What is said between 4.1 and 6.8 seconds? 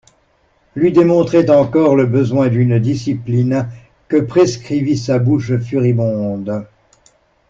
prescrivit sa bouche furibonde.